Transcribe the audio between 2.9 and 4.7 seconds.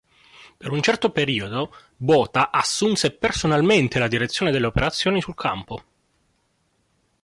personalmente la direzione delle